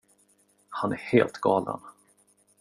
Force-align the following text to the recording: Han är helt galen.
Han 0.69 0.91
är 0.93 0.97
helt 0.97 1.37
galen. 1.41 1.79